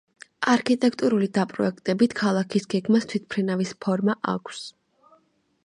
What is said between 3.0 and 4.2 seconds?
თვითმფრინავის ფორმა